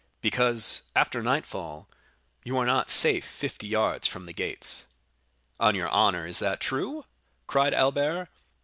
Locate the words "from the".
4.07-4.33